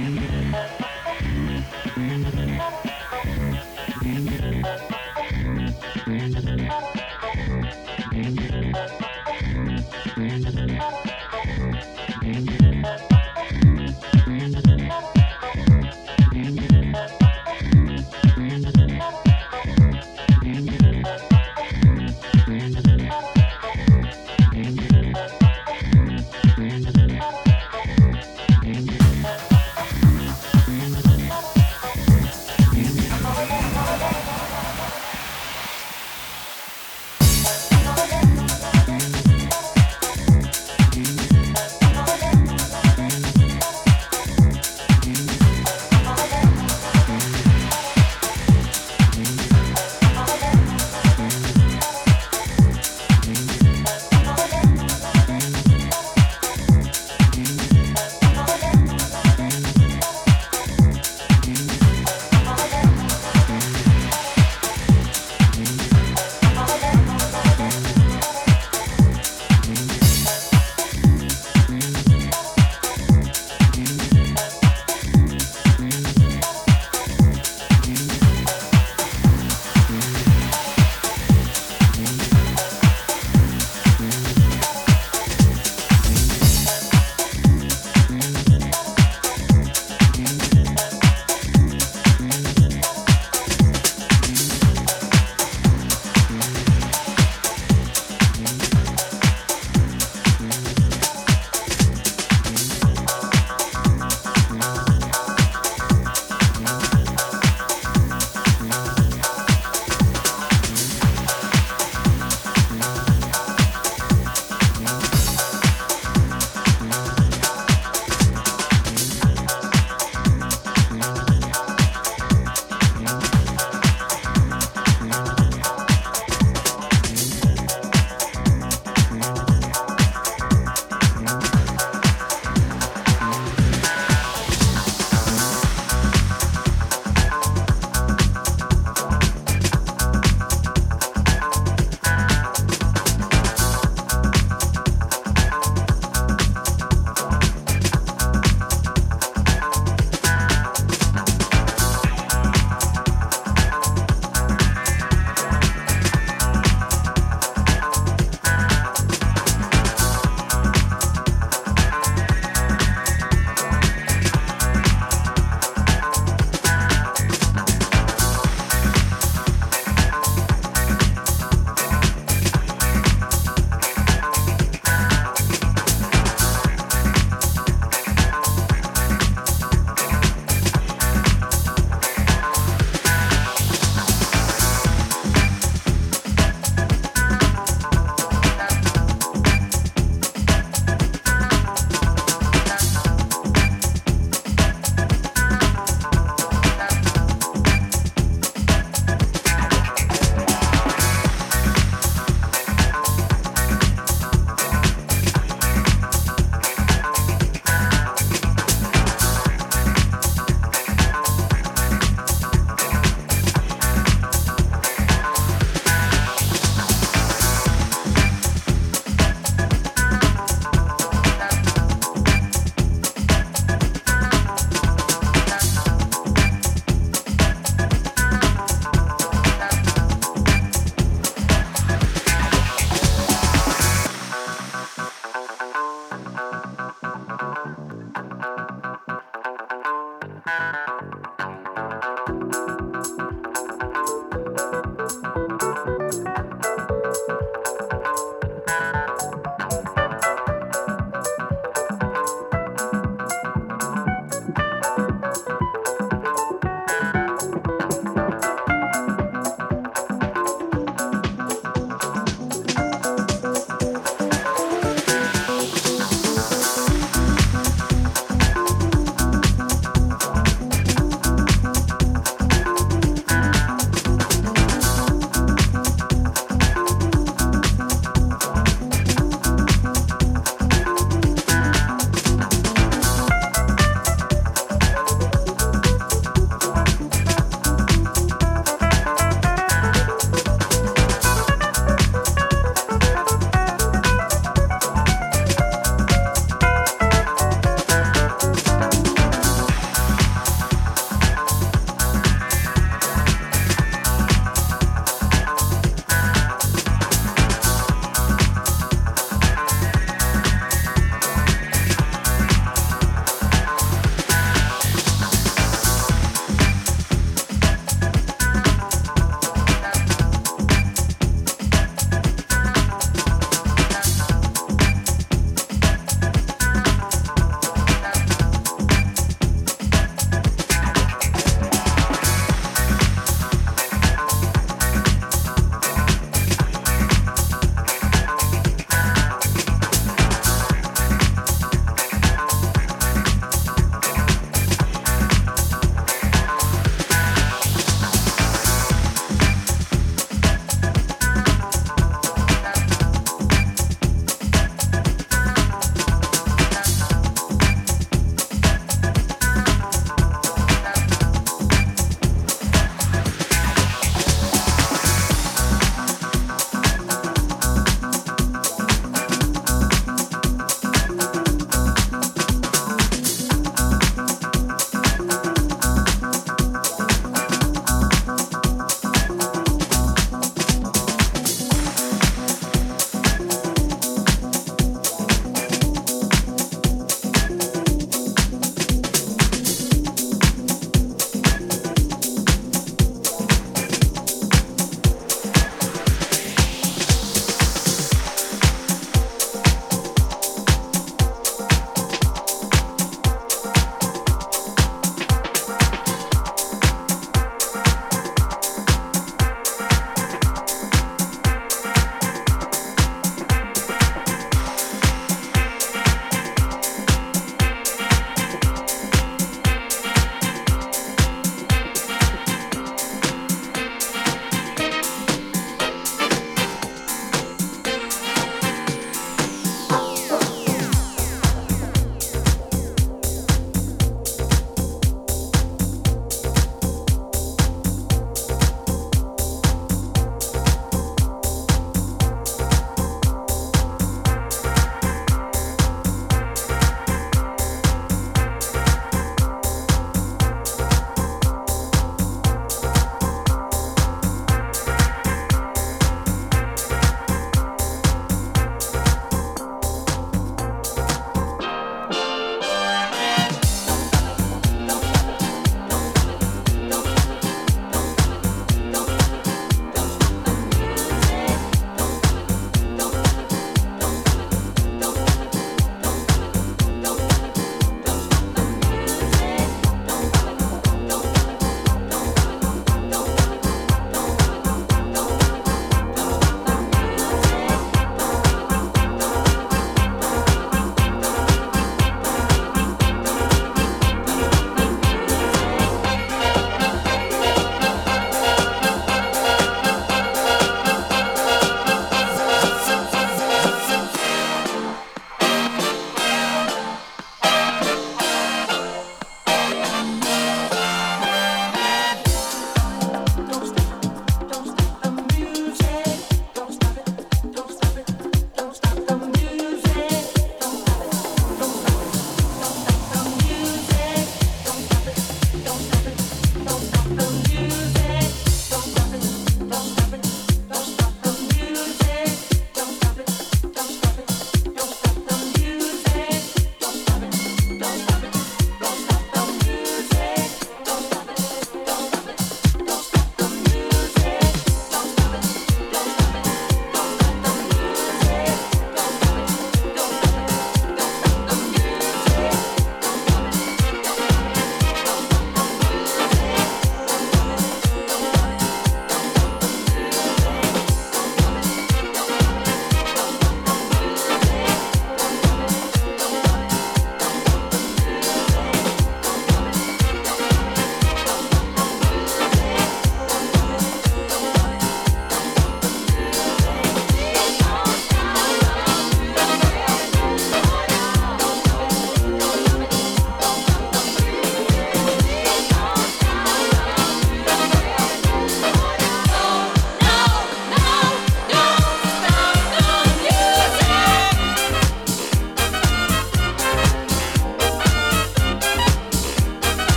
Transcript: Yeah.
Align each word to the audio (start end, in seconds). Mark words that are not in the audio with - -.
Yeah. 0.00 0.29